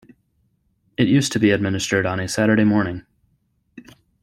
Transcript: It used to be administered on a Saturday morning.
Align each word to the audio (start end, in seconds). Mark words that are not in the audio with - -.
It 0.97 1.07
used 1.07 1.31
to 1.33 1.39
be 1.39 1.51
administered 1.51 2.07
on 2.07 2.19
a 2.19 2.27
Saturday 2.27 2.63
morning. 2.63 3.05